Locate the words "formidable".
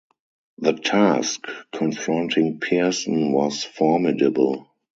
3.63-4.67